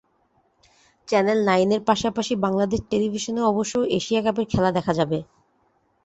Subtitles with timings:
[1.07, 5.17] Channel নাইনের পাশাপাশি বাংলাদেশ টেলিভিশনেও অবশ্য এশিয়া কাপের খেলা দেখা যাবে।